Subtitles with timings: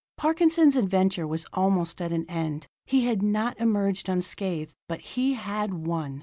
[0.17, 2.65] ]Parkinson's adventure was almost at an end.
[2.87, 6.19] He had not emerged unscathed, but he had won!